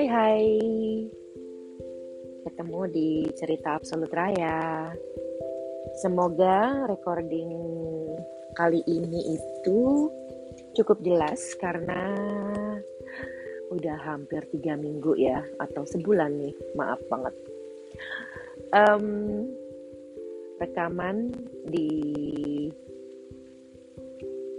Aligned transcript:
Hai 0.00 0.08
hai. 0.08 0.48
Ketemu 2.48 2.80
di 2.88 3.28
cerita 3.36 3.76
Absolut 3.76 4.08
Raya. 4.08 4.88
Semoga 6.00 6.88
recording 6.88 7.52
kali 8.56 8.80
ini 8.88 9.36
itu 9.36 10.08
cukup 10.72 11.04
jelas 11.04 11.52
karena 11.60 12.16
udah 13.76 14.00
hampir 14.00 14.40
tiga 14.48 14.72
minggu 14.72 15.20
ya 15.20 15.44
atau 15.60 15.84
sebulan 15.84 16.32
nih 16.32 16.56
maaf 16.80 17.04
banget. 17.12 17.36
Um, 18.72 19.04
rekaman 20.64 21.28
di 21.68 21.92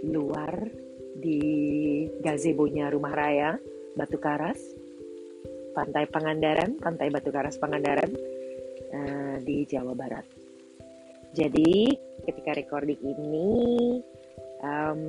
luar 0.06 0.54
di 1.18 1.42
gazebonya 2.22 2.94
Rumah 2.94 3.14
Raya 3.18 3.58
Batu 3.98 4.22
Karas, 4.22 4.81
Pantai 5.72 6.04
Pangandaran, 6.08 6.76
Pantai 6.78 7.08
Batu 7.08 7.32
Karas 7.32 7.56
Pangandaran 7.56 8.12
uh, 8.92 9.36
di 9.40 9.64
Jawa 9.64 9.96
Barat. 9.96 10.24
Jadi 11.32 11.88
ketika 12.28 12.52
recording 12.52 13.00
ini 13.00 13.48
um, 14.60 15.02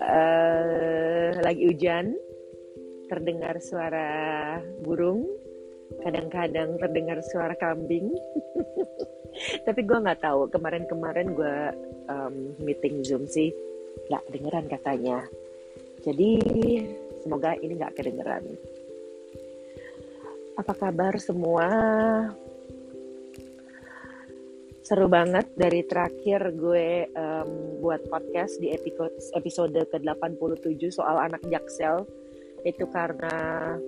uh, 0.00 1.30
lagi 1.44 1.68
hujan, 1.68 2.16
terdengar 3.12 3.60
suara 3.60 4.56
burung, 4.80 5.28
kadang-kadang 6.00 6.80
terdengar 6.80 7.20
suara 7.28 7.52
kambing. 7.60 8.08
Tapi 9.68 9.80
gue 9.84 9.98
nggak 10.00 10.24
tahu 10.24 10.48
kemarin-kemarin 10.48 11.36
gue 11.36 11.56
um, 12.08 12.56
meeting 12.60 13.04
zoom 13.04 13.28
sih 13.28 13.52
nggak 14.08 14.24
kedengeran 14.28 14.66
katanya. 14.68 15.18
Jadi 16.02 16.30
semoga 17.22 17.54
ini 17.62 17.78
nggak 17.78 17.94
kedengeran. 17.94 18.44
Apa 20.58 20.74
kabar 20.74 21.14
semua? 21.22 21.66
Seru 24.82 25.06
banget 25.06 25.46
dari 25.54 25.86
terakhir 25.86 26.52
gue 26.58 27.06
um, 27.14 27.78
buat 27.78 28.02
podcast 28.10 28.58
di 28.58 28.74
episode, 28.74 29.14
episode 29.38 29.78
ke-87 29.94 30.90
soal 30.90 31.22
anak 31.22 31.40
jaksel. 31.46 32.02
Itu 32.66 32.90
karena 32.90 33.78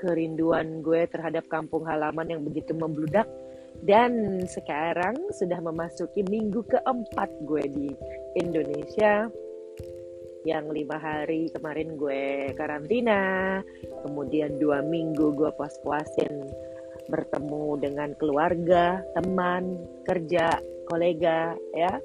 kerinduan 0.00 0.80
gue 0.80 1.04
terhadap 1.12 1.44
kampung 1.52 1.84
halaman 1.84 2.28
yang 2.28 2.42
begitu 2.44 2.72
membludak 2.72 3.28
dan 3.84 4.40
sekarang 4.48 5.16
sudah 5.36 5.60
memasuki 5.60 6.24
minggu 6.24 6.64
keempat 6.64 7.28
gue 7.44 7.64
di 7.68 7.88
Indonesia 8.40 9.28
yang 10.46 10.70
lima 10.70 10.94
hari 11.02 11.50
kemarin 11.50 11.98
gue 11.98 12.54
karantina 12.54 13.58
kemudian 14.06 14.54
dua 14.62 14.78
minggu 14.86 15.34
gue 15.34 15.50
puas-puasin 15.58 16.46
bertemu 17.10 17.66
dengan 17.82 18.10
keluarga 18.18 19.02
teman 19.14 19.78
kerja 20.06 20.58
kolega 20.86 21.54
ya. 21.74 21.98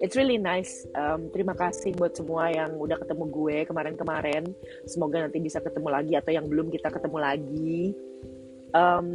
It's 0.00 0.16
really 0.16 0.40
nice. 0.40 0.88
Um, 0.96 1.28
terima 1.28 1.52
kasih 1.52 1.92
buat 1.92 2.16
semua 2.16 2.48
yang 2.48 2.72
udah 2.80 2.96
ketemu 3.04 3.24
gue 3.28 3.56
kemarin-kemarin. 3.68 4.48
Semoga 4.88 5.28
nanti 5.28 5.44
bisa 5.44 5.60
ketemu 5.60 5.92
lagi 5.92 6.16
atau 6.16 6.32
yang 6.32 6.48
belum 6.48 6.72
kita 6.72 6.88
ketemu 6.88 7.18
lagi. 7.20 7.92
Um, 8.72 9.08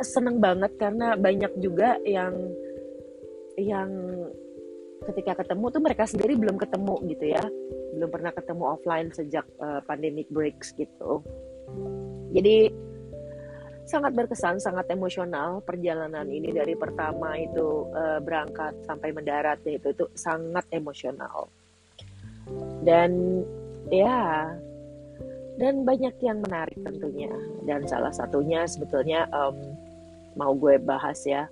seneng 0.00 0.40
banget 0.40 0.72
karena 0.80 1.20
banyak 1.20 1.52
juga 1.60 2.00
yang 2.08 2.32
yang 3.60 3.90
ketika 5.06 5.42
ketemu 5.42 5.64
tuh 5.70 5.82
mereka 5.82 6.04
sendiri 6.06 6.34
belum 6.38 6.56
ketemu 6.58 6.94
gitu 7.10 7.24
ya. 7.34 7.44
Belum 7.96 8.08
pernah 8.08 8.32
ketemu 8.32 8.64
offline 8.78 9.08
sejak 9.10 9.44
uh, 9.58 9.82
pandemic 9.84 10.30
breaks 10.30 10.72
gitu. 10.74 11.20
Jadi 12.32 12.72
sangat 13.82 14.14
berkesan 14.14 14.62
sangat 14.62 14.86
emosional 14.94 15.58
perjalanan 15.66 16.24
ini 16.30 16.54
dari 16.54 16.78
pertama 16.78 17.34
itu 17.34 17.90
uh, 17.92 18.22
berangkat 18.22 18.78
sampai 18.86 19.10
mendarat 19.10 19.58
itu 19.66 19.90
itu 19.90 20.06
sangat 20.14 20.64
emosional. 20.70 21.50
Dan 22.82 23.42
ya 23.90 24.50
dan 25.60 25.84
banyak 25.84 26.16
yang 26.24 26.40
menarik 26.40 26.78
tentunya. 26.80 27.30
Dan 27.68 27.84
salah 27.84 28.14
satunya 28.14 28.64
sebetulnya 28.64 29.28
um, 29.30 29.54
mau 30.38 30.56
gue 30.56 30.80
bahas 30.80 31.20
ya 31.28 31.44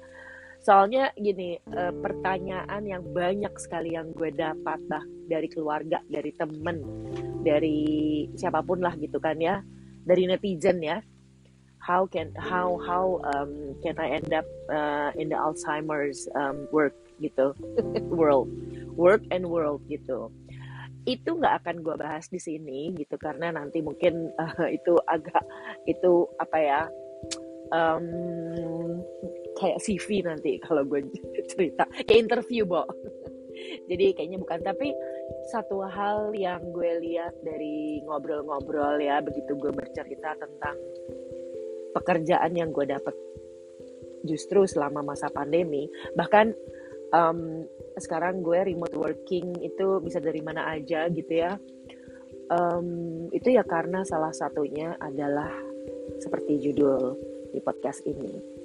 soalnya 0.60 1.08
gini 1.16 1.56
uh, 1.72 1.92
pertanyaan 2.04 2.84
yang 2.84 3.02
banyak 3.16 3.52
sekali 3.56 3.96
yang 3.96 4.12
gue 4.12 4.28
dapat 4.28 4.80
bah 4.86 5.04
dari 5.24 5.48
keluarga 5.48 6.04
dari 6.04 6.36
temen 6.36 6.84
dari 7.40 7.80
siapa 8.36 8.60
pun 8.60 8.84
lah 8.84 8.92
gitu 9.00 9.16
kan 9.16 9.40
ya 9.40 9.64
dari 10.04 10.28
netizen 10.28 10.80
ya. 10.84 11.00
How 11.80 12.04
can 12.04 12.36
how 12.36 12.76
how 12.76 13.24
um, 13.32 13.72
can 13.80 13.96
I 13.96 14.20
end 14.20 14.28
up 14.36 14.44
uh, 14.68 15.16
in 15.16 15.32
the 15.32 15.38
Alzheimer's 15.40 16.28
um, 16.36 16.68
work 16.68 16.92
gitu 17.24 17.56
world 18.12 18.52
work 19.00 19.24
and 19.32 19.48
world 19.48 19.80
gitu. 19.88 20.28
Itu 21.08 21.40
nggak 21.40 21.64
akan 21.64 21.80
gue 21.80 21.96
bahas 21.96 22.28
di 22.28 22.36
sini 22.36 22.92
gitu 23.00 23.16
karena 23.16 23.48
nanti 23.56 23.80
mungkin 23.80 24.28
uh, 24.36 24.68
itu 24.76 24.92
agak 25.08 25.40
itu 25.88 26.28
apa 26.36 26.58
ya 26.60 26.80
um, 27.72 29.00
kayak 29.60 29.78
CV 29.84 30.24
nanti 30.24 30.56
kalau 30.64 30.88
gue 30.88 31.04
cerita. 31.52 31.84
Kayak 32.08 32.20
interview 32.32 32.64
bo. 32.64 32.88
Jadi 33.92 34.16
kayaknya 34.16 34.40
bukan. 34.40 34.64
Tapi 34.64 34.96
satu 35.52 35.84
hal 35.84 36.32
yang 36.32 36.72
gue 36.72 36.90
lihat 37.04 37.36
dari 37.44 38.00
ngobrol-ngobrol 38.08 38.96
ya 38.98 39.20
begitu 39.20 39.52
gue 39.60 39.72
bercerita 39.72 40.32
tentang 40.40 40.76
pekerjaan 41.92 42.56
yang 42.56 42.72
gue 42.72 42.86
dapat 42.86 43.12
justru 44.22 44.68
selama 44.68 45.00
masa 45.00 45.32
pandemi 45.32 45.88
bahkan 46.14 46.52
um, 47.10 47.66
sekarang 47.98 48.44
gue 48.44 48.62
remote 48.62 48.94
working 48.94 49.56
itu 49.64 49.98
bisa 50.04 50.22
dari 50.22 50.40
mana 50.40 50.70
aja 50.72 51.08
gitu 51.12 51.32
ya. 51.34 51.56
Um, 52.50 53.30
itu 53.30 53.54
ya 53.54 53.62
karena 53.62 54.02
salah 54.02 54.34
satunya 54.34 54.98
adalah 54.98 55.50
seperti 56.18 56.58
judul 56.58 57.14
di 57.54 57.62
podcast 57.62 58.02
ini 58.10 58.59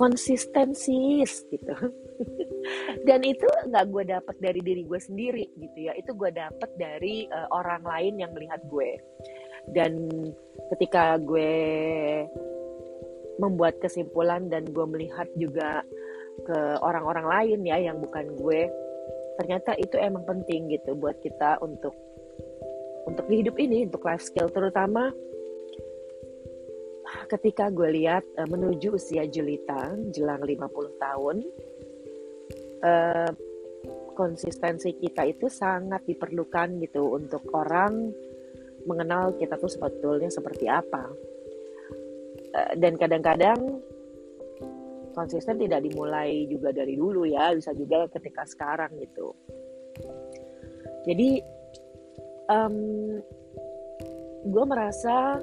konsistensi 0.00 1.20
gitu. 1.52 1.74
Dan 3.08 3.20
itu 3.20 3.44
nggak 3.44 3.86
gue 3.92 4.04
dapet 4.08 4.36
dari 4.40 4.60
diri 4.64 4.82
gue 4.88 5.00
sendiri 5.00 5.44
gitu 5.60 5.78
ya. 5.84 5.92
Itu 5.92 6.16
gue 6.16 6.32
dapet 6.32 6.70
dari 6.80 7.28
uh, 7.28 7.52
orang 7.52 7.84
lain 7.84 8.24
yang 8.24 8.32
melihat 8.32 8.64
gue. 8.72 8.96
Dan 9.68 10.08
ketika 10.72 11.20
gue 11.20 11.52
membuat 13.36 13.76
kesimpulan 13.80 14.48
dan 14.48 14.64
gue 14.68 14.86
melihat 14.88 15.28
juga 15.36 15.84
ke 16.44 16.58
orang-orang 16.80 17.26
lain 17.28 17.60
ya 17.68 17.76
yang 17.80 18.00
bukan 18.00 18.32
gue 18.36 18.68
ternyata 19.40 19.72
itu 19.80 19.96
emang 19.96 20.24
penting 20.28 20.68
gitu 20.68 20.92
buat 20.96 21.16
kita 21.24 21.56
untuk 21.64 21.96
untuk 23.08 23.24
hidup 23.32 23.56
ini 23.56 23.88
untuk 23.88 24.04
life 24.04 24.20
skill 24.20 24.52
terutama 24.52 25.08
ketika 27.28 27.68
gue 27.70 27.90
lihat 28.02 28.24
uh, 28.38 28.48
menuju 28.48 28.96
usia 28.96 29.26
jelita 29.26 29.94
jelang 30.14 30.42
50 30.42 30.66
tahun 30.98 31.36
uh, 32.84 33.30
konsistensi 34.14 34.94
kita 35.00 35.24
itu 35.30 35.48
sangat 35.48 36.04
diperlukan 36.04 36.76
gitu 36.84 37.16
untuk 37.16 37.46
orang 37.56 38.12
mengenal 38.84 39.36
kita 39.36 39.60
tuh 39.60 39.68
sebetulnya 39.68 40.28
seperti 40.32 40.68
apa. 40.68 41.04
Uh, 42.50 42.72
dan 42.76 42.98
kadang-kadang 42.98 43.80
konsisten 45.14 45.58
tidak 45.58 45.82
dimulai 45.84 46.46
juga 46.46 46.70
dari 46.70 46.94
dulu 46.94 47.26
ya 47.26 47.52
bisa 47.54 47.74
juga 47.74 48.06
ketika 48.10 48.46
sekarang 48.46 48.94
gitu. 49.00 49.34
Jadi 51.04 51.40
um, 52.48 52.76
gue 54.44 54.64
merasa 54.64 55.40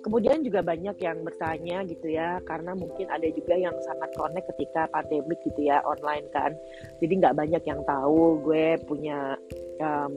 kemudian 0.00 0.40
juga 0.46 0.60
banyak 0.62 0.96
yang 1.00 1.20
bertanya 1.26 1.82
gitu 1.86 2.06
ya 2.12 2.38
karena 2.46 2.72
mungkin 2.76 3.10
ada 3.10 3.26
juga 3.30 3.54
yang 3.56 3.74
sangat 3.84 4.10
connect 4.16 4.46
ketika 4.56 4.86
pandemik 4.92 5.40
gitu 5.44 5.60
ya 5.66 5.82
online 5.84 6.26
kan. 6.30 6.54
Jadi 7.02 7.12
nggak 7.20 7.36
banyak 7.36 7.62
yang 7.64 7.80
tahu 7.84 8.40
gue 8.44 8.78
punya 8.86 9.36
um, 9.80 10.14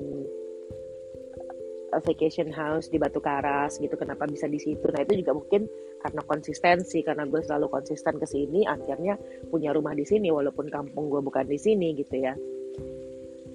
vacation 2.02 2.50
house 2.50 2.90
di 2.90 2.98
Batu 2.98 3.22
Karas 3.22 3.78
gitu 3.78 3.94
kenapa 3.94 4.26
bisa 4.26 4.50
di 4.50 4.58
situ. 4.58 4.86
Nah 4.90 5.06
itu 5.06 5.22
juga 5.22 5.38
mungkin 5.38 5.70
karena 6.04 6.22
konsistensi 6.28 7.00
karena 7.00 7.24
gue 7.24 7.40
selalu 7.40 7.72
konsisten 7.72 8.20
ke 8.20 8.28
sini 8.28 8.68
akhirnya 8.68 9.16
punya 9.48 9.72
rumah 9.72 9.96
di 9.96 10.04
sini 10.04 10.28
walaupun 10.34 10.68
kampung 10.68 11.08
gue 11.08 11.24
bukan 11.24 11.48
di 11.48 11.56
sini 11.56 11.96
gitu 11.96 12.20
ya 12.20 12.36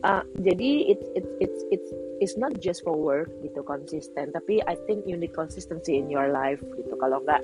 uh, 0.04 0.24
jadi 0.38 0.92
it's 0.94 1.06
it's 1.14 1.32
it's 1.40 1.60
it's 1.70 1.90
it's 2.18 2.36
not 2.38 2.54
just 2.58 2.82
for 2.82 2.94
work 2.94 3.30
gitu 3.42 3.62
konsisten. 3.64 4.30
Tapi 4.34 4.62
I 4.66 4.74
think 4.86 5.06
you 5.06 5.18
need 5.18 5.34
consistency 5.34 5.98
in 5.98 6.10
your 6.10 6.30
life 6.30 6.60
gitu. 6.76 6.94
Kalau 6.98 7.22
nggak 7.22 7.42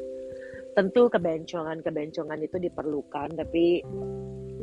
tentu 0.74 1.06
kebencongan 1.10 1.82
kebencongan 1.82 2.38
itu 2.42 2.56
diperlukan. 2.58 3.34
Tapi 3.34 3.82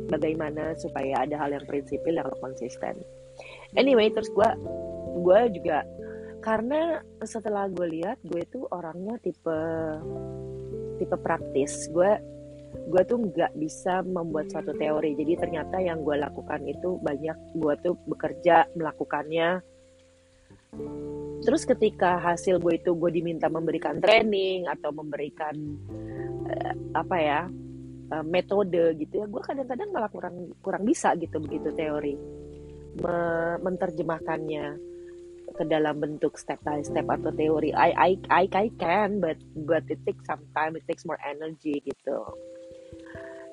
bagaimana 0.08 0.76
supaya 0.76 1.24
ada 1.24 1.36
hal 1.40 1.56
yang 1.56 1.64
prinsipil 1.64 2.16
yang 2.16 2.28
konsisten. 2.40 3.00
Anyway 3.76 4.12
terus 4.12 4.28
gue 4.32 4.50
gue 5.24 5.40
juga 5.56 5.84
karena 6.42 7.00
setelah 7.22 7.70
gue 7.70 7.86
lihat 8.02 8.18
gue 8.26 8.42
tuh 8.50 8.68
orangnya 8.72 9.16
tipe 9.24 9.58
tipe 11.00 11.16
praktis. 11.20 11.88
Gue 11.88 12.31
gue 12.72 13.02
tuh 13.04 13.18
nggak 13.20 13.52
bisa 13.56 14.00
membuat 14.04 14.48
suatu 14.48 14.72
teori 14.76 15.12
jadi 15.16 15.32
ternyata 15.44 15.76
yang 15.80 16.00
gue 16.04 16.16
lakukan 16.16 16.60
itu 16.64 16.96
banyak 17.00 17.36
gue 17.56 17.74
tuh 17.84 17.94
bekerja 18.08 18.68
melakukannya 18.76 19.60
terus 21.42 21.68
ketika 21.68 22.16
hasil 22.20 22.60
gue 22.62 22.80
itu 22.80 22.96
gue 22.96 23.10
diminta 23.12 23.52
memberikan 23.52 24.00
training 24.00 24.68
atau 24.68 24.88
memberikan 24.94 25.54
uh, 26.48 26.74
apa 26.96 27.16
ya 27.20 27.40
uh, 28.12 28.24
metode 28.24 28.96
gitu 28.96 29.20
ya 29.20 29.26
gue 29.28 29.42
kadang-kadang 29.44 29.88
malah 29.92 30.10
kurang 30.12 30.56
kurang 30.64 30.84
bisa 30.84 31.12
gitu 31.16 31.40
begitu 31.40 31.72
teori 31.76 32.16
Me 32.92 33.16
menerjemahkannya 33.64 34.76
ke 35.52 35.64
dalam 35.64 35.96
bentuk 36.00 36.36
step 36.36 36.60
by 36.64 36.84
step 36.84 37.08
atau 37.08 37.32
teori. 37.32 37.72
I 37.72 37.92
I 37.92 38.10
I, 38.28 38.44
I 38.52 38.68
can, 38.76 39.20
but 39.20 39.40
but 39.64 39.84
it 39.88 40.00
takes 40.04 40.24
some 40.28 40.44
time, 40.52 40.76
it 40.76 40.84
takes 40.84 41.04
more 41.08 41.20
energy 41.24 41.80
gitu. 41.84 42.18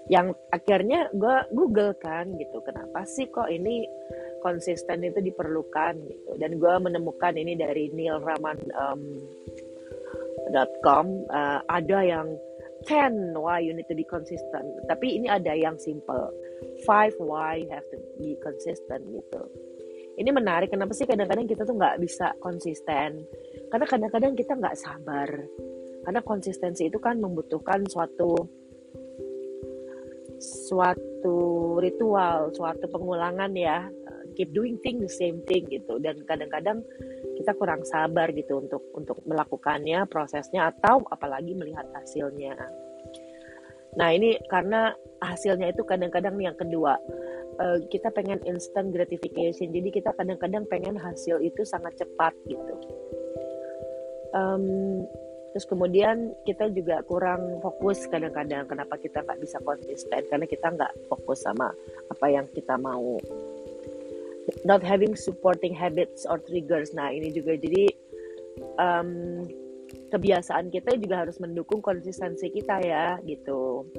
Yang 0.09 0.35
akhirnya 0.49 1.13
gue 1.13 1.35
Google 1.53 1.93
kan 2.01 2.33
gitu, 2.35 2.59
kenapa 2.65 3.05
sih 3.05 3.29
kok 3.29 3.47
ini 3.47 3.85
konsisten 4.41 5.05
itu 5.05 5.21
diperlukan 5.21 5.93
gitu. 6.09 6.31
Dan 6.41 6.57
gue 6.57 6.75
menemukan 6.81 7.37
ini 7.37 7.53
dari 7.53 7.93
neilraman.com. 7.93 8.97
Um, 11.05 11.29
uh, 11.29 11.59
ada 11.69 11.99
yang 12.01 12.27
10 12.89 13.37
why 13.37 13.61
you 13.61 13.75
need 13.77 13.85
to 13.85 13.93
be 13.93 14.07
consistent. 14.07 14.65
Tapi 14.89 15.21
ini 15.21 15.29
ada 15.29 15.53
yang 15.53 15.77
simple. 15.77 16.33
5 16.83 17.21
why 17.21 17.61
you 17.61 17.69
have 17.69 17.85
to 17.93 18.01
be 18.17 18.33
consistent 18.41 19.03
gitu 19.13 19.43
ini 20.19 20.29
menarik 20.35 20.75
kenapa 20.75 20.91
sih 20.91 21.07
kadang-kadang 21.07 21.47
kita 21.47 21.63
tuh 21.63 21.79
nggak 21.79 21.97
bisa 22.03 22.35
konsisten 22.43 23.23
karena 23.71 23.85
kadang-kadang 23.87 24.35
kita 24.35 24.51
nggak 24.59 24.75
sabar 24.75 25.31
karena 26.03 26.19
konsistensi 26.27 26.91
itu 26.91 26.99
kan 26.99 27.23
membutuhkan 27.23 27.87
suatu 27.87 28.35
suatu 30.39 31.77
ritual 31.83 32.49
suatu 32.55 32.87
pengulangan 32.87 33.51
ya. 33.53 33.87
Keep 34.37 34.55
doing 34.55 34.79
thing 34.79 35.03
the 35.03 35.11
same 35.11 35.43
thing 35.43 35.67
gitu. 35.67 35.99
Dan 35.99 36.23
kadang-kadang 36.23 36.79
kita 37.35 37.51
kurang 37.59 37.83
sabar 37.83 38.31
gitu 38.31 38.63
untuk 38.63 38.83
untuk 38.95 39.19
melakukannya 39.27 40.07
prosesnya 40.07 40.71
atau 40.71 41.03
apalagi 41.11 41.51
melihat 41.55 41.87
hasilnya. 41.91 42.55
Nah 43.99 44.09
ini 44.15 44.39
karena 44.47 44.95
hasilnya 45.19 45.75
itu 45.75 45.83
kadang-kadang 45.83 46.39
yang 46.39 46.55
kedua. 46.55 46.95
Uh, 47.59 47.75
kita 47.91 48.07
pengen 48.15 48.39
instant 48.47 48.95
gratification. 48.95 49.75
Jadi 49.75 49.91
kita 49.91 50.15
kadang-kadang 50.15 50.63
pengen 50.71 50.95
hasil 50.95 51.43
itu 51.43 51.67
sangat 51.67 51.91
cepat 51.99 52.31
gitu. 52.47 52.75
Um, 54.31 55.03
terus 55.53 55.65
kemudian 55.65 56.33
kita 56.45 56.69
juga 56.69 57.01
kurang 57.05 57.57
fokus 57.59 58.05
kadang-kadang 58.05 58.69
kenapa 58.69 58.95
kita 59.01 59.25
nggak 59.25 59.39
bisa 59.41 59.57
konsisten 59.65 60.21
karena 60.29 60.45
kita 60.45 60.67
nggak 60.69 60.93
fokus 61.09 61.41
sama 61.41 61.73
apa 62.13 62.25
yang 62.29 62.45
kita 62.53 62.77
mau 62.77 63.17
not 64.65 64.81
having 64.85 65.17
supporting 65.17 65.73
habits 65.73 66.25
or 66.29 66.37
triggers 66.37 66.93
nah 66.93 67.09
ini 67.09 67.33
juga 67.33 67.57
jadi 67.57 67.89
um, 68.77 69.45
kebiasaan 70.13 70.69
kita 70.69 70.97
juga 71.01 71.25
harus 71.25 71.41
mendukung 71.41 71.81
konsistensi 71.81 72.49
kita 72.53 72.81
ya 72.85 73.17
gitu 73.25 73.89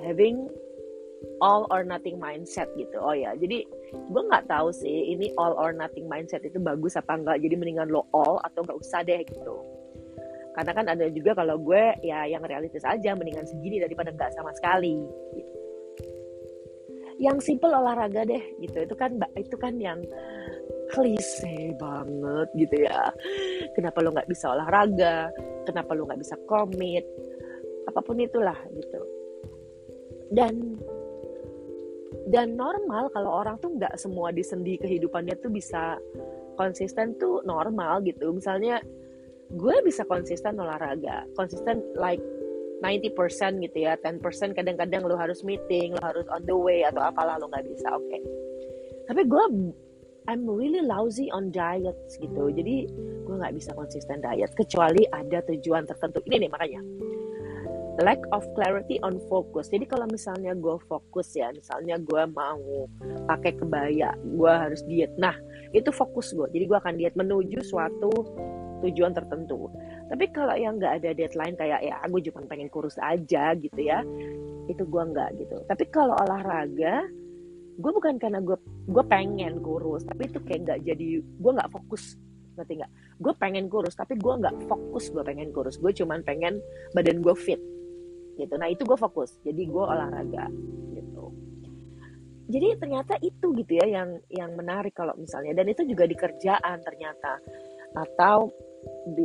having 0.00 0.48
all 1.42 1.66
or 1.70 1.82
nothing 1.82 2.18
mindset 2.18 2.70
gitu. 2.78 2.98
Oh 2.98 3.14
ya, 3.14 3.34
jadi 3.34 3.66
gue 3.94 4.22
nggak 4.30 4.46
tahu 4.50 4.70
sih 4.70 5.14
ini 5.14 5.34
all 5.38 5.54
or 5.54 5.74
nothing 5.74 6.06
mindset 6.06 6.42
itu 6.46 6.58
bagus 6.58 6.98
apa 6.98 7.18
enggak. 7.18 7.42
Jadi 7.42 7.54
mendingan 7.58 7.90
lo 7.90 8.06
all 8.14 8.38
atau 8.46 8.62
nggak 8.66 8.78
usah 8.78 9.02
deh 9.02 9.22
gitu. 9.26 9.56
Karena 10.58 10.72
kan 10.74 10.86
ada 10.90 11.06
juga 11.06 11.38
kalau 11.38 11.54
gue 11.62 12.02
ya 12.02 12.26
yang 12.26 12.42
realistis 12.42 12.82
aja 12.82 13.14
mendingan 13.14 13.46
segini 13.46 13.78
daripada 13.78 14.10
nggak 14.10 14.34
sama 14.34 14.50
sekali. 14.58 14.98
Yang 17.22 17.46
simple 17.46 17.70
olahraga 17.70 18.26
deh 18.26 18.42
gitu. 18.58 18.82
Itu 18.82 18.98
kan 18.98 19.22
itu 19.38 19.54
kan 19.54 19.78
yang 19.78 20.02
klise 20.90 21.78
banget 21.78 22.48
gitu 22.58 22.90
ya. 22.90 23.06
Kenapa 23.78 24.02
lo 24.02 24.10
nggak 24.10 24.26
bisa 24.26 24.50
olahraga? 24.50 25.30
Kenapa 25.62 25.94
lo 25.94 26.10
nggak 26.10 26.26
bisa 26.26 26.34
komit? 26.50 27.06
Apa 27.86 28.02
pun 28.02 28.18
itulah 28.18 28.58
gitu. 28.74 28.98
Dan 30.34 30.74
dan 32.34 32.58
normal 32.58 33.14
kalau 33.14 33.30
orang 33.30 33.62
tuh 33.62 33.78
nggak 33.78 33.94
semua 33.94 34.34
di 34.34 34.42
sendi 34.42 34.74
kehidupannya 34.74 35.38
tuh 35.38 35.54
bisa 35.54 36.02
konsisten 36.58 37.14
tuh 37.14 37.46
normal 37.46 38.02
gitu 38.02 38.34
misalnya 38.34 38.82
gue 39.48 39.76
bisa 39.84 40.04
konsisten 40.04 40.60
olahraga 40.60 41.24
konsisten 41.32 41.80
like 41.96 42.20
90% 42.84 43.64
gitu 43.64 43.78
ya 43.88 43.98
10% 43.98 44.22
kadang-kadang 44.54 45.02
lo 45.08 45.16
harus 45.18 45.42
meeting 45.42 45.96
lo 45.96 46.02
harus 46.04 46.28
on 46.30 46.44
the 46.44 46.54
way 46.54 46.84
atau 46.84 47.00
apalah 47.02 47.40
lo 47.40 47.48
nggak 47.48 47.66
bisa 47.66 47.88
oke 47.90 48.04
okay. 48.06 48.22
tapi 49.08 49.24
gue 49.24 49.44
I'm 50.28 50.44
really 50.44 50.84
lousy 50.84 51.32
on 51.32 51.48
diets 51.48 52.20
gitu 52.20 52.52
jadi 52.52 52.76
gue 53.24 53.34
nggak 53.34 53.56
bisa 53.56 53.72
konsisten 53.72 54.20
diet 54.20 54.52
kecuali 54.52 55.08
ada 55.10 55.40
tujuan 55.48 55.88
tertentu 55.88 56.20
ini 56.28 56.46
nih 56.46 56.50
makanya 56.52 56.80
lack 57.98 58.22
of 58.30 58.46
clarity 58.54 59.02
on 59.02 59.18
focus. 59.26 59.70
Jadi 59.74 59.90
kalau 59.90 60.06
misalnya 60.06 60.54
gue 60.54 60.76
fokus 60.86 61.34
ya, 61.34 61.50
misalnya 61.50 61.98
gue 61.98 62.22
mau 62.30 62.86
pakai 63.26 63.58
kebaya, 63.58 64.14
gue 64.22 64.52
harus 64.52 64.86
diet. 64.86 65.10
Nah, 65.18 65.34
itu 65.74 65.90
fokus 65.90 66.30
gue. 66.30 66.46
Jadi 66.54 66.64
gue 66.70 66.78
akan 66.78 66.94
diet 66.94 67.18
menuju 67.18 67.58
suatu 67.66 68.10
tujuan 68.84 69.12
tertentu. 69.16 69.70
Tapi 70.08 70.24
kalau 70.30 70.54
yang 70.54 70.78
nggak 70.78 71.02
ada 71.02 71.10
deadline 71.16 71.56
kayak 71.58 71.80
ya 71.82 71.98
gue 72.04 72.20
cuma 72.30 72.46
pengen 72.46 72.68
kurus 72.70 72.96
aja 73.00 73.52
gitu 73.58 73.80
ya, 73.80 74.02
itu 74.70 74.82
gue 74.82 75.02
nggak 75.02 75.30
gitu. 75.40 75.56
Tapi 75.66 75.84
kalau 75.90 76.14
olahraga, 76.18 77.06
gue 77.78 77.92
bukan 77.92 78.16
karena 78.20 78.38
gue 78.42 78.56
gue 78.88 79.04
pengen 79.06 79.60
kurus, 79.60 80.06
tapi 80.06 80.30
itu 80.30 80.38
kayak 80.44 80.60
nggak 80.66 80.78
jadi 80.86 81.08
gue 81.22 81.52
nggak 81.56 81.70
fokus 81.70 82.16
ngerti 82.58 82.82
nggak? 82.82 82.92
Gue 83.18 83.32
pengen 83.38 83.66
kurus, 83.70 83.94
tapi 83.94 84.14
gue 84.18 84.34
nggak 84.34 84.66
fokus 84.66 85.10
gue 85.10 85.22
pengen 85.22 85.50
kurus. 85.50 85.76
Gue 85.78 85.90
cuman 85.90 86.22
pengen 86.22 86.62
badan 86.94 87.22
gue 87.22 87.34
fit 87.34 87.60
gitu 88.38 88.54
nah 88.54 88.70
itu 88.70 88.86
gue 88.86 88.94
fokus 88.94 89.34
jadi 89.42 89.62
gue 89.66 89.84
olahraga 89.84 90.46
gitu 90.94 91.34
jadi 92.48 92.78
ternyata 92.78 93.18
itu 93.20 93.46
gitu 93.58 93.72
ya 93.82 93.86
yang 94.00 94.22
yang 94.30 94.54
menarik 94.54 94.94
kalau 94.94 95.12
misalnya 95.18 95.58
dan 95.58 95.66
itu 95.66 95.82
juga 95.84 96.06
di 96.06 96.14
kerjaan 96.14 96.78
ternyata 96.86 97.42
atau 97.98 98.54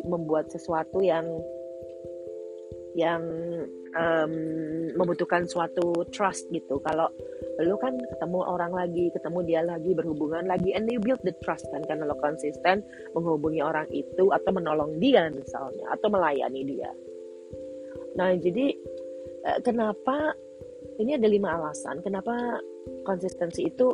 membuat 0.05 0.51
sesuatu 0.51 1.01
yang 1.01 1.25
yang 2.93 3.25
um, 3.97 4.33
membutuhkan 4.93 5.49
suatu 5.49 6.05
trust 6.13 6.45
gitu. 6.53 6.77
Kalau 6.85 7.09
lu 7.61 7.73
kan 7.81 7.97
ketemu 7.97 8.39
orang 8.45 8.73
lagi 8.73 9.09
ketemu 9.13 9.39
dia 9.45 9.61
lagi 9.65 9.97
berhubungan 9.97 10.45
lagi 10.45 10.73
and 10.77 10.85
you 10.89 11.01
build 11.01 11.21
the 11.25 11.33
trust 11.41 11.65
kan 11.73 11.81
karena 11.89 12.05
lo 12.05 12.17
konsisten 12.21 12.85
menghubungi 13.17 13.61
orang 13.65 13.89
itu 13.89 14.29
atau 14.29 14.51
menolong 14.53 14.97
dia 15.01 15.29
misalnya 15.33 15.89
atau 15.89 16.07
melayani 16.09 16.61
dia. 16.65 16.89
Nah 18.13 18.37
jadi 18.37 18.77
Eh, 19.43 19.59
kenapa 19.59 20.31
ini 21.03 21.19
ada 21.19 21.27
lima 21.27 21.51
alasan 21.59 21.99
kenapa 21.99 22.63
konsistensi 23.03 23.67
itu 23.67 23.91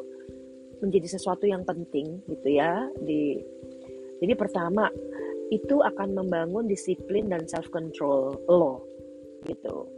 menjadi 0.78 1.18
sesuatu 1.18 1.50
yang 1.50 1.66
penting 1.66 2.22
gitu 2.30 2.54
ya 2.54 2.86
di 3.02 3.42
jadi 4.22 4.38
pertama 4.38 4.86
itu 5.50 5.82
akan 5.82 6.14
membangun 6.14 6.70
disiplin 6.70 7.30
dan 7.30 7.46
self 7.50 7.70
control 7.74 8.38
lo 8.46 8.86
gitu. 9.50 9.90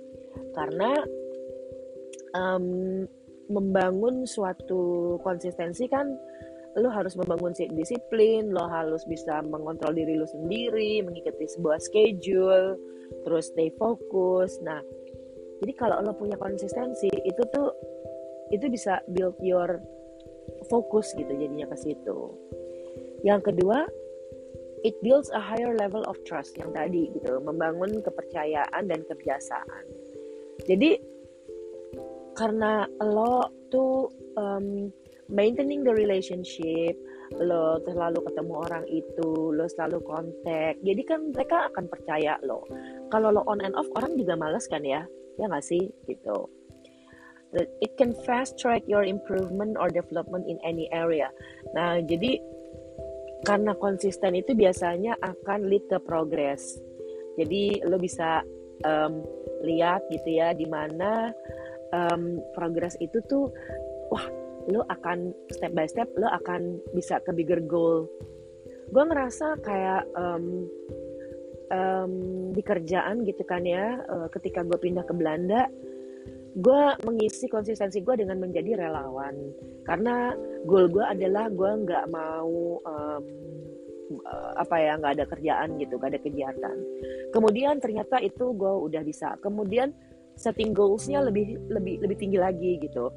Karena 0.55 0.95
um, 2.35 3.03
membangun 3.51 4.23
suatu 4.23 5.15
konsistensi 5.21 5.91
kan 5.91 6.15
lo 6.79 6.87
harus 6.87 7.19
membangun 7.19 7.51
disiplin 7.75 8.47
lo 8.55 8.63
harus 8.71 9.03
bisa 9.03 9.43
mengontrol 9.43 9.91
diri 9.91 10.15
lo 10.15 10.23
sendiri 10.23 11.03
mengikuti 11.03 11.43
sebuah 11.51 11.83
schedule 11.83 12.79
terus 13.27 13.51
stay 13.51 13.67
fokus. 13.75 14.55
Nah 14.63 14.79
jadi 15.59 15.73
kalau 15.75 15.99
lo 15.99 16.15
punya 16.15 16.39
konsistensi 16.39 17.11
itu 17.11 17.43
tuh 17.51 17.75
itu 18.55 18.71
bisa 18.71 19.03
build 19.11 19.35
your 19.43 19.83
focus 20.71 21.11
gitu 21.19 21.31
jadinya 21.35 21.67
ke 21.67 21.75
situ. 21.75 22.19
Yang 23.27 23.51
kedua 23.51 23.83
it 24.81 24.97
builds 25.05 25.29
a 25.29 25.41
higher 25.41 25.77
level 25.77 26.01
of 26.09 26.17
trust 26.25 26.57
yang 26.57 26.73
tadi 26.73 27.13
gitu 27.13 27.37
membangun 27.41 28.01
kepercayaan 28.01 28.89
dan 28.89 29.01
kebiasaan. 29.05 29.83
Jadi 30.65 30.97
karena 32.37 32.87
lo 33.01 33.49
tuh 33.69 34.09
um, 34.39 34.89
maintaining 35.29 35.85
the 35.85 35.93
relationship 35.93 36.95
lo 37.39 37.79
selalu 37.87 38.19
ketemu 38.27 38.53
orang 38.67 38.83
itu 38.91 39.55
lo 39.55 39.63
selalu 39.63 40.03
kontak 40.03 40.75
jadi 40.83 41.01
kan 41.07 41.31
mereka 41.31 41.71
akan 41.71 41.87
percaya 41.87 42.35
lo. 42.43 42.67
Kalau 43.07 43.31
lo 43.31 43.41
on 43.47 43.63
and 43.63 43.75
off 43.77 43.87
orang 43.95 44.19
juga 44.19 44.35
males 44.35 44.67
kan 44.67 44.83
ya? 44.83 45.07
Ya 45.39 45.45
nggak 45.47 45.63
sih? 45.63 45.91
Gitu. 46.07 46.37
It 47.83 47.99
can 47.99 48.15
fast 48.23 48.55
track 48.55 48.87
your 48.87 49.03
improvement 49.03 49.75
or 49.75 49.91
development 49.91 50.47
in 50.47 50.59
any 50.63 50.87
area. 50.91 51.31
Nah 51.75 51.99
jadi 52.03 52.39
karena 53.43 53.73
konsisten 53.77 54.37
itu 54.37 54.53
biasanya 54.53 55.17
akan 55.21 55.65
lead 55.65 55.85
ke 55.89 55.97
progress 56.01 56.77
jadi 57.39 57.81
lo 57.87 57.97
bisa 57.97 58.43
um, 58.85 59.23
lihat 59.63 60.05
gitu 60.09 60.41
ya 60.41 60.53
di 60.53 60.65
mana 60.67 61.31
um, 61.93 62.41
progress 62.57 62.97
itu 62.99 63.21
tuh 63.29 63.47
wah 64.11 64.25
lo 64.69 64.85
akan 64.89 65.33
step 65.49 65.71
by 65.73 65.87
step 65.87 66.09
lo 66.17 66.29
akan 66.29 66.77
bisa 66.93 67.17
ke 67.25 67.33
bigger 67.33 67.61
goal. 67.65 68.05
Gue 68.91 69.03
ngerasa 69.07 69.57
kayak 69.63 70.03
um, 70.13 70.67
um, 71.71 72.13
di 72.51 72.61
kerjaan 72.61 73.23
gitu 73.23 73.41
kan 73.47 73.63
ya 73.63 73.97
uh, 74.05 74.27
ketika 74.29 74.61
gue 74.67 74.77
pindah 74.77 75.07
ke 75.07 75.13
Belanda 75.15 75.65
gue 76.51 76.83
mengisi 77.07 77.47
konsistensi 77.47 78.03
gue 78.03 78.15
dengan 78.19 78.39
menjadi 78.43 78.75
relawan. 78.75 79.35
Karena 79.87 80.35
goal 80.67 80.91
gue 80.91 81.03
adalah 81.03 81.47
gue 81.47 81.71
nggak 81.87 82.05
mau 82.11 82.79
um, 82.83 83.23
apa 84.59 84.75
ya 84.75 84.99
nggak 84.99 85.13
ada 85.15 85.25
kerjaan 85.31 85.79
gitu 85.79 85.95
nggak 85.95 86.11
ada 86.11 86.21
kegiatan. 86.21 86.77
Kemudian 87.31 87.79
ternyata 87.79 88.19
itu 88.19 88.51
gue 88.51 88.73
udah 88.91 89.01
bisa. 89.07 89.39
Kemudian 89.39 89.95
setting 90.35 90.75
goalsnya 90.75 91.23
lebih 91.23 91.55
lebih 91.71 92.03
lebih 92.03 92.17
tinggi 92.19 92.39
lagi 92.39 92.79
gitu. 92.83 93.07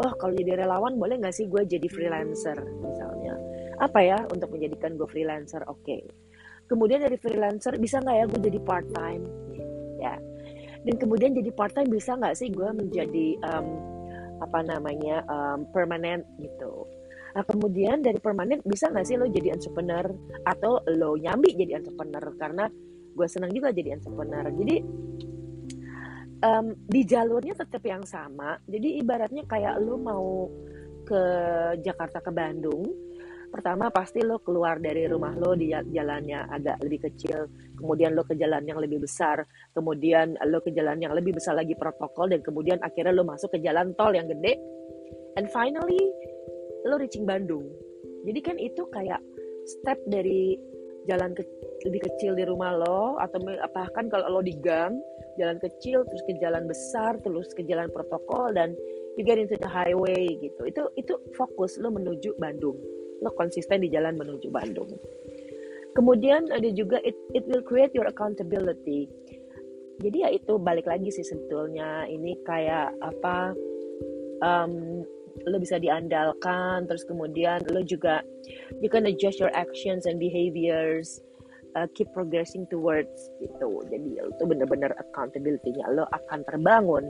Oh 0.00 0.12
kalau 0.20 0.32
jadi 0.36 0.64
relawan 0.64 0.96
boleh 1.00 1.20
nggak 1.20 1.32
sih 1.36 1.48
gue 1.48 1.64
jadi 1.64 1.88
freelancer 1.88 2.60
misalnya? 2.84 3.36
Apa 3.80 4.00
ya 4.04 4.18
untuk 4.28 4.52
menjadikan 4.52 5.00
gue 5.00 5.08
freelancer? 5.08 5.64
Oke. 5.68 5.84
Okay. 5.84 6.02
kemudian 6.70 7.04
dari 7.04 7.20
freelancer 7.20 7.76
bisa 7.76 8.00
nggak 8.00 8.16
ya 8.16 8.24
gue 8.32 8.40
jadi 8.48 8.58
part 8.64 8.86
time 8.96 9.28
dan 10.82 10.94
kemudian 10.98 11.30
jadi 11.34 11.50
part 11.54 11.74
time 11.74 11.90
bisa 11.90 12.18
nggak 12.18 12.34
sih 12.34 12.50
gue 12.50 12.70
menjadi 12.74 13.26
um, 13.46 13.66
apa 14.42 14.60
namanya 14.66 15.22
um, 15.30 15.62
permanent 15.70 16.26
gitu. 16.42 16.86
Nah 17.32 17.44
kemudian 17.46 18.02
dari 18.02 18.18
permanent 18.18 18.60
bisa 18.66 18.90
nggak 18.90 19.06
sih 19.06 19.16
lo 19.16 19.30
jadi 19.30 19.54
entrepreneur? 19.54 20.04
Atau 20.44 20.82
lo 20.98 21.14
nyambi 21.16 21.54
jadi 21.54 21.78
entrepreneur? 21.78 22.24
Karena 22.36 22.66
gue 23.12 23.26
senang 23.30 23.54
juga 23.54 23.70
jadi 23.70 23.96
entrepreneur. 23.96 24.50
Jadi 24.50 24.76
um, 26.42 26.66
di 26.90 27.00
jalurnya 27.06 27.54
tetap 27.54 27.82
yang 27.86 28.02
sama. 28.02 28.58
Jadi 28.66 28.98
ibaratnya 28.98 29.46
kayak 29.46 29.78
lo 29.80 29.96
mau 29.96 30.50
ke 31.06 31.22
Jakarta 31.82 32.22
ke 32.22 32.30
Bandung 32.30 32.84
pertama 33.52 33.92
pasti 33.92 34.24
lo 34.24 34.40
keluar 34.40 34.80
dari 34.80 35.04
rumah 35.04 35.36
lo 35.36 35.52
di 35.52 35.68
jalannya 35.70 36.48
agak 36.48 36.80
lebih 36.80 37.04
kecil 37.04 37.52
kemudian 37.76 38.16
lo 38.16 38.24
ke 38.24 38.32
jalan 38.32 38.64
yang 38.64 38.80
lebih 38.80 39.04
besar 39.04 39.44
kemudian 39.76 40.40
lo 40.48 40.64
ke 40.64 40.72
jalan 40.72 40.96
yang 40.96 41.12
lebih 41.12 41.36
besar 41.36 41.60
lagi 41.60 41.76
protokol 41.76 42.32
dan 42.32 42.40
kemudian 42.40 42.80
akhirnya 42.80 43.12
lo 43.12 43.28
masuk 43.28 43.52
ke 43.52 43.58
jalan 43.60 43.92
tol 44.00 44.16
yang 44.16 44.24
gede. 44.24 44.56
And 45.36 45.52
finally 45.52 46.00
lo 46.88 46.96
reaching 46.96 47.28
Bandung. 47.28 47.68
Jadi 48.24 48.40
kan 48.40 48.56
itu 48.56 48.88
kayak 48.88 49.20
step 49.68 50.00
dari 50.08 50.56
jalan 51.10 51.34
ke, 51.36 51.44
lebih 51.84 52.08
kecil 52.08 52.32
di 52.38 52.48
rumah 52.48 52.78
lo 52.78 53.20
atau 53.20 53.42
bahkan 53.74 54.08
kalau 54.08 54.38
lo 54.38 54.40
di 54.40 54.56
gang 54.62 54.96
jalan 55.36 55.58
kecil 55.58 56.06
terus 56.06 56.22
ke 56.24 56.38
jalan 56.38 56.64
besar 56.70 57.18
terus 57.20 57.50
ke 57.52 57.66
jalan 57.66 57.90
protokol 57.90 58.54
dan 58.54 58.72
you 59.18 59.26
get 59.26 59.36
into 59.36 59.58
the 59.60 59.68
highway 59.68 60.24
gitu. 60.40 60.62
Itu 60.64 60.82
itu 60.96 61.14
fokus 61.36 61.76
lo 61.76 61.92
menuju 61.92 62.38
Bandung 62.40 62.80
lo 63.22 63.30
konsisten 63.38 63.80
di 63.80 63.88
jalan 63.88 64.18
menuju 64.18 64.50
Bandung. 64.50 64.90
Kemudian 65.94 66.50
ada 66.50 66.68
juga 66.72 66.98
it, 67.06 67.16
it 67.36 67.46
will 67.46 67.62
create 67.62 67.94
your 67.94 68.08
accountability. 68.08 69.06
Jadi 70.02 70.16
ya 70.24 70.28
itu 70.34 70.58
balik 70.58 70.90
lagi 70.90 71.14
sih 71.14 71.22
sebetulnya 71.22 72.08
ini 72.10 72.34
kayak 72.42 72.90
apa 72.98 73.54
um, 74.42 75.04
lo 75.48 75.56
bisa 75.56 75.80
diandalkan 75.80 76.84
terus 76.84 77.06
kemudian 77.08 77.64
lo 77.72 77.80
juga 77.80 78.20
you 78.84 78.90
can 78.92 79.08
adjust 79.08 79.40
your 79.40 79.52
actions 79.56 80.04
and 80.04 80.20
behaviors 80.20 81.24
uh, 81.74 81.88
keep 81.96 82.08
progressing 82.12 82.68
towards 82.68 83.32
itu 83.40 83.68
jadi 83.88 84.28
itu 84.28 84.42
benar-benar 84.44 84.92
accountability-nya 85.00 85.88
lo 85.96 86.04
akan 86.12 86.44
terbangun 86.44 87.04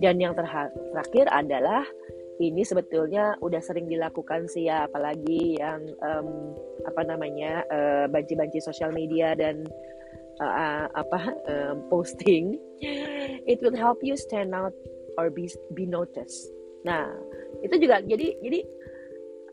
dan 0.00 0.16
yang 0.22 0.32
terakhir 0.32 1.26
adalah 1.34 1.84
ini 2.38 2.62
sebetulnya 2.62 3.34
udah 3.42 3.58
sering 3.58 3.90
dilakukan 3.90 4.46
sih 4.46 4.70
ya 4.70 4.86
apalagi 4.86 5.58
yang 5.58 5.82
um, 6.02 6.54
apa 6.86 7.02
namanya 7.02 7.66
uh, 7.68 8.04
banci-banci 8.06 8.62
sosial 8.62 8.94
media 8.94 9.34
dan 9.34 9.66
uh, 10.38 10.86
apa 10.94 11.34
um, 11.50 11.76
posting 11.90 12.54
it 13.44 13.58
will 13.60 13.74
help 13.74 13.98
you 14.02 14.14
stand 14.14 14.54
out 14.54 14.74
or 15.18 15.28
be 15.34 15.50
be 15.74 15.82
noticed. 15.82 16.54
Nah 16.86 17.10
itu 17.66 17.74
juga 17.82 17.98
jadi 18.06 18.38
jadi 18.38 18.62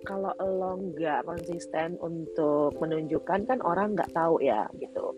kalau 0.06 0.32
lo 0.38 0.78
nggak 0.94 1.26
konsisten 1.26 1.98
untuk 1.98 2.78
menunjukkan 2.78 3.50
kan 3.50 3.60
orang 3.66 3.98
nggak 3.98 4.14
tahu 4.14 4.38
ya 4.38 4.70
gitu. 4.78 5.18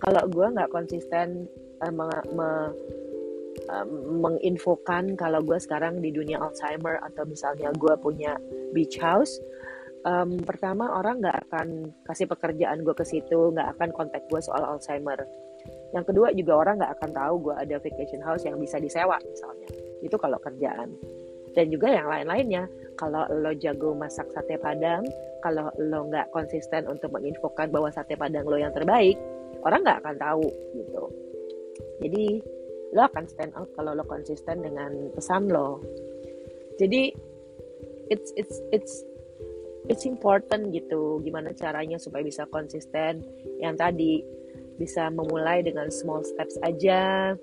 Kalau 0.00 0.22
gue 0.28 0.46
nggak 0.52 0.72
konsisten 0.72 1.48
uh, 1.80 1.92
me, 1.92 2.08
me, 2.36 2.48
menginfokan 4.22 5.18
kalau 5.18 5.42
gue 5.42 5.58
sekarang 5.58 5.98
di 5.98 6.14
dunia 6.14 6.38
Alzheimer 6.38 7.02
atau 7.02 7.26
misalnya 7.26 7.74
gue 7.74 7.94
punya 7.98 8.38
beach 8.74 8.98
house 9.02 9.42
um, 10.04 10.40
pertama 10.42 10.96
orang 10.96 11.20
nggak 11.20 11.38
akan 11.48 11.92
kasih 12.08 12.26
pekerjaan 12.30 12.84
gue 12.84 12.94
ke 12.96 13.04
situ 13.04 13.52
nggak 13.52 13.76
akan 13.76 13.88
kontak 13.92 14.24
gue 14.28 14.40
soal 14.40 14.62
Alzheimer. 14.64 15.18
Yang 15.90 16.14
kedua 16.14 16.30
juga 16.32 16.52
orang 16.56 16.80
nggak 16.80 16.92
akan 17.00 17.10
tahu 17.12 17.34
gue 17.50 17.54
ada 17.58 17.76
vacation 17.82 18.22
house 18.22 18.46
yang 18.46 18.56
bisa 18.56 18.78
disewa 18.78 19.18
misalnya. 19.20 19.68
Itu 20.00 20.16
kalau 20.16 20.38
kerjaan. 20.40 20.94
Dan 21.50 21.66
juga 21.66 21.90
yang 21.90 22.06
lain-lainnya 22.06 22.70
kalau 22.94 23.26
lo 23.26 23.50
jago 23.58 23.90
masak 23.98 24.30
sate 24.30 24.54
padang 24.62 25.02
kalau 25.42 25.66
lo 25.82 26.06
nggak 26.06 26.30
konsisten 26.30 26.86
untuk 26.86 27.10
menginfokan 27.10 27.74
bahwa 27.74 27.90
sate 27.90 28.14
padang 28.14 28.46
lo 28.46 28.54
yang 28.54 28.70
terbaik 28.70 29.18
orang 29.66 29.82
nggak 29.82 29.98
akan 29.98 30.16
tahu 30.16 30.46
gitu. 30.78 31.04
Jadi 32.00 32.24
lo 32.90 33.06
akan 33.06 33.24
stand 33.30 33.54
out 33.54 33.70
kalau 33.78 33.94
lo 33.94 34.02
konsisten 34.06 34.62
dengan 34.66 35.14
pesan 35.14 35.46
lo. 35.50 35.78
Jadi 36.80 37.14
it's 38.10 38.34
it's 38.34 38.56
it's 38.74 38.94
it's 39.86 40.04
important 40.06 40.74
gitu 40.74 41.22
gimana 41.22 41.54
caranya 41.54 42.00
supaya 42.00 42.26
bisa 42.26 42.46
konsisten. 42.50 43.22
Yang 43.62 43.74
tadi 43.78 44.12
bisa 44.80 45.12
memulai 45.12 45.62
dengan 45.62 45.92
small 45.92 46.26
steps 46.26 46.58
aja. 46.66 47.34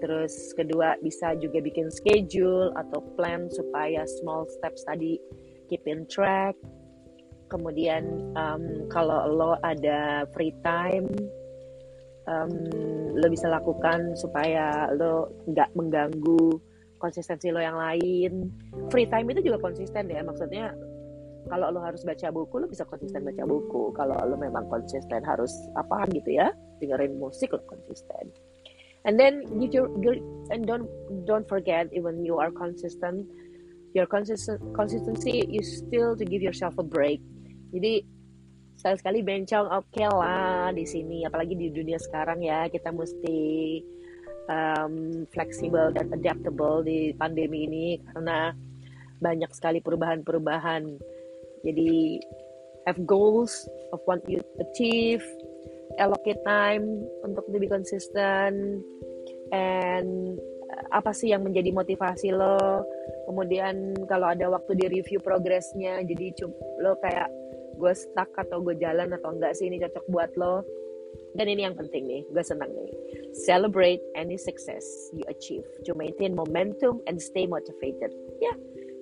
Terus 0.00 0.56
kedua 0.56 0.96
bisa 1.04 1.36
juga 1.36 1.60
bikin 1.60 1.92
schedule 1.92 2.72
atau 2.80 3.04
plan 3.16 3.48
supaya 3.52 4.08
small 4.08 4.48
steps 4.48 4.84
tadi 4.88 5.20
keep 5.68 5.84
in 5.88 6.04
track. 6.08 6.56
Kemudian 7.52 8.32
um, 8.32 8.88
kalau 8.88 9.28
lo 9.28 9.52
ada 9.60 10.24
free 10.32 10.56
time 10.64 11.12
um, 12.28 12.52
lo 13.16 13.26
bisa 13.28 13.48
lakukan 13.48 14.14
supaya 14.18 14.90
lo 14.94 15.32
nggak 15.48 15.70
mengganggu 15.74 16.60
konsistensi 17.02 17.50
lo 17.50 17.58
yang 17.58 17.74
lain. 17.74 18.50
Free 18.94 19.10
time 19.10 19.34
itu 19.34 19.50
juga 19.50 19.58
konsisten 19.58 20.06
ya, 20.06 20.22
maksudnya 20.22 20.70
kalau 21.50 21.74
lo 21.74 21.82
harus 21.82 22.06
baca 22.06 22.30
buku, 22.30 22.62
lo 22.62 22.66
bisa 22.70 22.86
konsisten 22.86 23.26
baca 23.26 23.42
buku. 23.42 23.90
Kalau 23.98 24.14
lo 24.14 24.38
memang 24.38 24.70
konsisten 24.70 25.26
harus 25.26 25.50
apa 25.74 26.06
gitu 26.14 26.38
ya, 26.38 26.54
dengerin 26.78 27.18
musik 27.18 27.50
lo 27.50 27.58
konsisten. 27.66 28.30
And 29.02 29.18
then 29.18 29.42
give 29.58 29.74
your, 29.74 29.90
and 30.54 30.62
don't 30.62 30.86
don't 31.26 31.42
forget 31.50 31.90
even 31.90 32.22
you 32.22 32.38
are 32.38 32.54
consistent, 32.54 33.26
your 33.98 34.06
consistent 34.06 34.62
consistency 34.78 35.42
is 35.50 35.82
still 35.82 36.14
to 36.14 36.22
give 36.22 36.38
yourself 36.38 36.78
a 36.78 36.86
break. 36.86 37.18
Jadi 37.74 38.06
sekali-sekali 38.76 39.20
bencong 39.22 39.68
oke 39.68 39.88
okay 39.92 40.06
lah 40.08 40.70
di 40.74 40.84
sini. 40.86 41.24
Apalagi 41.26 41.54
di 41.56 41.68
dunia 41.72 41.98
sekarang 42.00 42.42
ya 42.42 42.66
kita 42.68 42.90
mesti 42.90 43.40
um, 44.48 45.24
fleksibel 45.30 45.92
dan 45.94 46.10
adaptable 46.12 46.84
di 46.84 47.12
pandemi 47.16 47.68
ini. 47.68 47.86
Karena 48.12 48.52
banyak 49.22 49.50
sekali 49.54 49.78
perubahan-perubahan. 49.78 50.82
Jadi 51.62 52.18
have 52.86 52.98
goals 53.06 53.70
of 53.94 54.02
what 54.10 54.18
you 54.26 54.42
achieve 54.58 55.22
allocate 56.00 56.40
time 56.42 57.06
untuk 57.22 57.46
lebih 57.52 57.70
konsisten 57.70 58.80
and 59.52 60.40
apa 60.90 61.12
sih 61.12 61.30
yang 61.30 61.44
menjadi 61.44 61.70
motivasi 61.72 62.32
lo. 62.32 62.84
Kemudian 63.28 63.94
kalau 64.08 64.32
ada 64.32 64.48
waktu 64.48 64.76
di 64.76 64.86
review 64.88 65.20
progresnya 65.20 66.00
jadi 66.02 66.32
lo 66.80 66.96
kayak 67.00 67.28
gue 67.76 67.92
stuck 67.94 68.30
atau 68.36 68.60
gue 68.60 68.76
jalan 68.78 69.12
atau 69.12 69.36
enggak 69.36 69.56
sih 69.56 69.68
ini 69.68 69.80
cocok 69.82 70.04
buat 70.10 70.30
lo. 70.36 70.64
Dan 71.36 71.48
ini 71.48 71.64
yang 71.64 71.76
penting 71.76 72.08
nih 72.08 72.22
gue 72.28 72.44
senang 72.44 72.72
nih. 72.72 72.92
Celebrate 73.32 74.00
any 74.16 74.36
success 74.36 74.84
you 75.12 75.24
achieve. 75.28 75.64
To 75.88 75.96
maintain 75.96 76.36
momentum 76.36 77.00
and 77.08 77.20
stay 77.20 77.48
motivated. 77.48 78.12
Ya 78.40 78.52
yeah, 78.52 78.56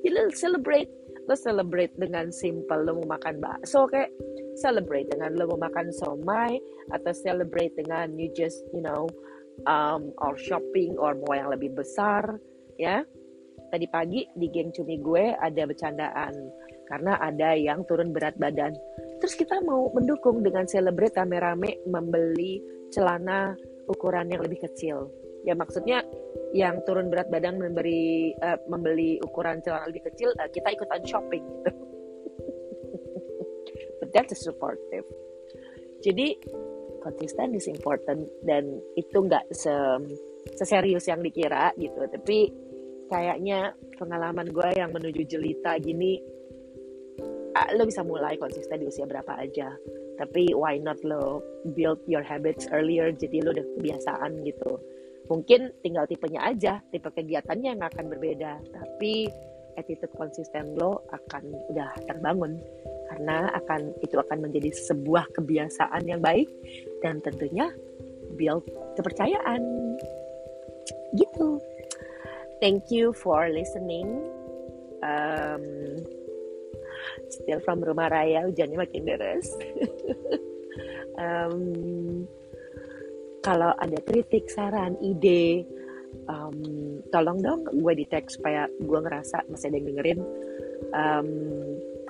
jadi 0.06 0.30
celebrate. 0.34 0.90
Lo 1.28 1.38
celebrate 1.38 1.94
dengan 1.94 2.34
simple 2.34 2.82
lo 2.82 2.98
mau 2.98 3.14
makan 3.14 3.38
bakso 3.38 3.86
kayak 3.86 4.10
celebrate 4.58 5.06
dengan 5.14 5.38
lo 5.38 5.46
mau 5.54 5.70
makan 5.70 5.94
somai 5.94 6.58
atau 6.90 7.14
celebrate 7.14 7.70
dengan 7.78 8.10
you 8.18 8.26
just 8.34 8.66
you 8.74 8.82
know 8.82 9.06
um, 9.70 10.10
or 10.18 10.34
shopping 10.34 10.98
or 10.98 11.14
mau 11.14 11.38
yang 11.38 11.50
lebih 11.52 11.74
besar 11.76 12.40
ya. 12.80 13.06
Tadi 13.70 13.86
pagi 13.86 14.26
di 14.34 14.50
geng 14.50 14.74
cumi 14.74 14.98
gue 14.98 15.30
ada 15.38 15.62
bercandaan 15.62 16.34
karena 16.90 17.14
ada 17.22 17.54
yang 17.54 17.86
turun 17.86 18.10
berat 18.10 18.34
badan. 18.34 18.74
Terus 19.22 19.38
kita 19.38 19.62
mau 19.62 19.94
mendukung 19.94 20.42
dengan 20.42 20.66
celebrate 20.66 21.14
rame-rame 21.14 21.86
membeli 21.86 22.58
celana 22.90 23.54
ukuran 23.86 24.26
yang 24.26 24.42
lebih 24.42 24.66
kecil. 24.66 25.06
Ya 25.46 25.54
maksudnya 25.54 26.02
yang 26.50 26.82
turun 26.82 27.08
berat 27.08 27.30
badan 27.30 27.62
memberi 27.62 28.34
uh, 28.42 28.58
membeli 28.66 29.22
ukuran 29.22 29.62
celana 29.62 29.86
lebih 29.86 30.10
kecil, 30.10 30.34
uh, 30.34 30.50
kita 30.50 30.74
ikutan 30.74 31.00
shopping 31.06 31.46
gitu. 31.46 31.70
But 34.02 34.10
that's 34.10 34.34
supportive. 34.42 35.06
Jadi 36.02 36.42
konsisten 37.06 37.54
is 37.54 37.70
important 37.70 38.26
dan 38.42 38.82
itu 38.98 39.14
nggak 39.14 39.46
se 39.54 39.70
seserius 40.58 41.06
yang 41.06 41.22
dikira 41.22 41.70
gitu. 41.78 42.02
Tapi 42.02 42.50
kayaknya 43.06 43.78
pengalaman 43.94 44.50
gue 44.50 44.68
yang 44.74 44.90
menuju 44.90 45.22
jelita 45.26 45.78
gini 45.82 46.39
lo 47.76 47.84
bisa 47.84 48.00
mulai 48.04 48.36
konsisten 48.40 48.80
di 48.80 48.86
usia 48.88 49.04
berapa 49.04 49.36
aja. 49.36 49.74
Tapi 50.20 50.52
why 50.52 50.76
not 50.76 51.00
lo 51.04 51.40
build 51.76 52.00
your 52.04 52.24
habits 52.24 52.68
earlier 52.70 53.12
jadi 53.12 53.44
lo 53.44 53.56
udah 53.56 53.66
kebiasaan 53.78 54.44
gitu. 54.44 54.80
Mungkin 55.30 55.70
tinggal 55.84 56.04
tipenya 56.10 56.42
aja 56.42 56.82
tipe 56.90 57.06
kegiatannya 57.06 57.78
yang 57.78 57.82
akan 57.82 58.10
berbeda 58.10 58.58
tapi 58.74 59.30
attitude 59.78 60.12
konsisten 60.18 60.76
lo 60.76 61.00
akan 61.14 61.44
udah 61.70 61.90
terbangun 62.04 62.58
karena 63.10 63.50
akan 63.58 63.94
itu 64.04 64.18
akan 64.18 64.38
menjadi 64.44 64.70
sebuah 64.70 65.26
kebiasaan 65.34 66.02
yang 66.06 66.22
baik 66.22 66.46
dan 67.02 67.18
tentunya 67.22 67.70
build 68.38 68.66
kepercayaan. 68.94 69.62
Gitu. 71.14 71.58
Thank 72.62 72.92
you 72.92 73.16
for 73.16 73.48
listening. 73.48 74.20
Um, 75.00 75.89
still 77.30 77.60
from 77.62 77.80
Rumah 77.80 78.10
Raya, 78.10 78.46
hujannya 78.46 78.78
makin 78.78 79.02
deras. 79.06 79.46
um, 81.22 81.56
kalau 83.40 83.72
ada 83.80 83.98
kritik, 84.04 84.50
saran, 84.52 84.98
ide, 85.00 85.64
um, 86.28 86.58
tolong 87.08 87.40
dong 87.40 87.64
gue 87.70 87.94
di 87.96 88.04
tag 88.10 88.28
supaya 88.28 88.68
gue 88.68 89.00
ngerasa 89.00 89.48
masih 89.48 89.72
ada 89.72 89.76
yang 89.80 89.88
dengerin. 89.94 90.20
Um, 90.90 91.28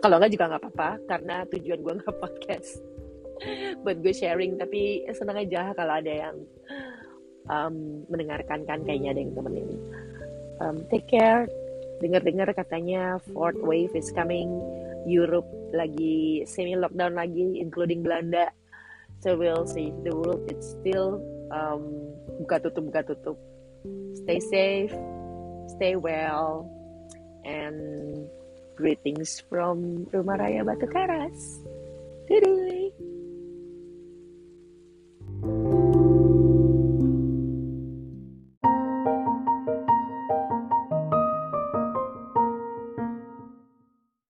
kalau 0.00 0.16
nggak 0.16 0.32
juga 0.32 0.48
nggak 0.50 0.62
apa-apa, 0.64 0.90
karena 1.06 1.36
tujuan 1.52 1.80
gue 1.84 1.92
nggak 2.00 2.16
podcast 2.24 2.82
buat 3.86 4.00
gue 4.02 4.14
sharing. 4.16 4.58
Tapi 4.58 5.06
senang 5.14 5.38
aja 5.38 5.70
kalau 5.76 5.94
ada 6.00 6.12
yang 6.12 6.36
um, 7.46 8.02
mendengarkan 8.08 8.66
kan, 8.66 8.82
kayaknya 8.82 9.14
ada 9.14 9.20
yang 9.22 9.32
temenin 9.36 9.70
um, 10.60 10.84
take 10.92 11.08
care 11.08 11.48
dengar-dengar 12.00 12.48
katanya 12.52 13.18
fourth 13.32 13.58
wave 13.60 13.92
is 13.96 14.12
coming 14.12 14.48
Europe 15.06 15.48
lagi 15.72 16.44
semi 16.44 16.76
lockdown 16.76 17.16
lagi 17.16 17.60
including 17.60 18.02
Belanda 18.02 18.50
so 19.20 19.36
we'll 19.36 19.68
see 19.68 19.92
the 20.02 20.12
world 20.12 20.44
it's 20.48 20.76
still 20.80 21.20
um, 21.52 22.12
buka 22.40 22.60
tutup 22.64 22.88
buka 22.88 23.02
tutup 23.04 23.38
stay 24.24 24.40
safe 24.40 24.94
stay 25.76 25.94
well 25.96 26.66
and 27.44 28.28
greetings 28.80 29.44
from 29.48 30.08
Rumah 30.08 30.40
Raya 30.40 30.64
Batu 30.64 30.88
Karas. 30.88 31.60
Dadah. 32.24 33.19